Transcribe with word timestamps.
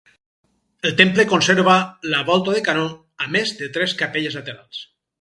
El 0.89 0.95
temple 1.01 1.25
conserva 1.33 1.77
la 2.15 2.23
volta 2.31 2.57
de 2.57 2.65
canó, 2.71 2.89
a 3.27 3.31
més 3.39 3.55
de 3.63 3.73
tres 3.79 3.99
capelles 4.05 4.43
laterals. 4.43 4.87